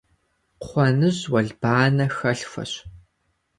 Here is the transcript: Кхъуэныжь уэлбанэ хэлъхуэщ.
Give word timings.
Кхъуэныжь 0.61 1.23
уэлбанэ 1.33 2.05
хэлъхуэщ. 2.15 2.71